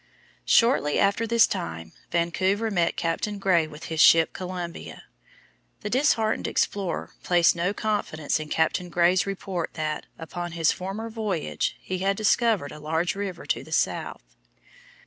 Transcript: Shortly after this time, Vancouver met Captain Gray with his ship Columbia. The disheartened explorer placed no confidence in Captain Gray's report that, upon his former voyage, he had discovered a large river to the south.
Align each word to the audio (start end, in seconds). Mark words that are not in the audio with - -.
Shortly 0.47 0.97
after 0.97 1.27
this 1.27 1.45
time, 1.45 1.91
Vancouver 2.09 2.71
met 2.71 2.97
Captain 2.97 3.37
Gray 3.37 3.67
with 3.67 3.83
his 3.83 4.01
ship 4.01 4.33
Columbia. 4.33 5.03
The 5.81 5.91
disheartened 5.91 6.47
explorer 6.47 7.13
placed 7.21 7.55
no 7.55 7.71
confidence 7.71 8.39
in 8.39 8.49
Captain 8.49 8.89
Gray's 8.89 9.27
report 9.27 9.75
that, 9.75 10.07
upon 10.17 10.53
his 10.53 10.71
former 10.71 11.11
voyage, 11.11 11.77
he 11.81 11.99
had 11.99 12.17
discovered 12.17 12.71
a 12.71 12.79
large 12.79 13.13
river 13.13 13.45
to 13.45 13.63
the 13.63 13.71
south. 13.71 14.23